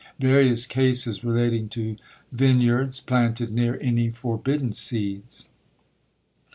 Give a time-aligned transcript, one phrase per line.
[0.17, 1.95] Various cases relating to
[2.31, 5.49] vineyards planted near any forbidden seeds.